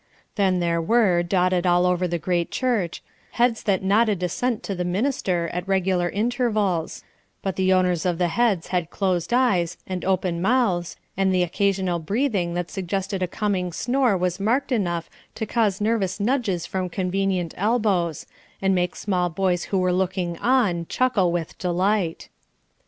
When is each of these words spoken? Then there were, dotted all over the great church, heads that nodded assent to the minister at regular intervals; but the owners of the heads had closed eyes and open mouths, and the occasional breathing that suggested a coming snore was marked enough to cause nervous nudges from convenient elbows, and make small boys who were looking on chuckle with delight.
Then 0.33 0.59
there 0.61 0.81
were, 0.81 1.21
dotted 1.21 1.67
all 1.67 1.85
over 1.85 2.07
the 2.07 2.17
great 2.17 2.49
church, 2.49 3.03
heads 3.33 3.61
that 3.61 3.83
nodded 3.83 4.23
assent 4.23 4.63
to 4.63 4.73
the 4.73 4.83
minister 4.83 5.47
at 5.53 5.67
regular 5.67 6.09
intervals; 6.09 7.03
but 7.43 7.55
the 7.55 7.71
owners 7.71 8.03
of 8.03 8.17
the 8.17 8.29
heads 8.29 8.69
had 8.69 8.89
closed 8.89 9.31
eyes 9.31 9.77
and 9.85 10.03
open 10.03 10.41
mouths, 10.41 10.97
and 11.15 11.31
the 11.31 11.43
occasional 11.43 11.99
breathing 11.99 12.55
that 12.55 12.71
suggested 12.71 13.21
a 13.21 13.27
coming 13.27 13.71
snore 13.71 14.17
was 14.17 14.39
marked 14.39 14.71
enough 14.71 15.07
to 15.35 15.45
cause 15.45 15.79
nervous 15.79 16.19
nudges 16.19 16.65
from 16.65 16.89
convenient 16.89 17.53
elbows, 17.55 18.25
and 18.59 18.73
make 18.73 18.95
small 18.95 19.29
boys 19.29 19.65
who 19.65 19.77
were 19.77 19.93
looking 19.93 20.35
on 20.39 20.87
chuckle 20.89 21.31
with 21.31 21.55
delight. 21.59 22.27